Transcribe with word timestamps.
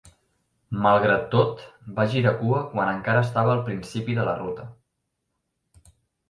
Malgrat 0.85 1.27
tot, 1.35 1.61
va 1.99 2.05
girar 2.13 2.31
cua 2.39 2.61
quan 2.71 2.89
encara 2.95 3.23
estava 3.27 3.53
al 3.57 3.61
principi 3.69 4.17
de 4.21 4.25
la 4.31 4.35
ruta. 4.41 4.67